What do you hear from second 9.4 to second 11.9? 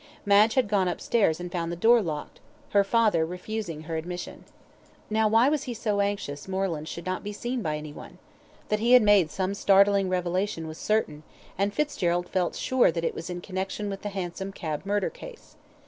startling revelation was certain, and